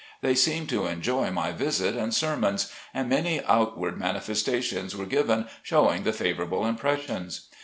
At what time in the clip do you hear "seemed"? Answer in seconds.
0.33-0.67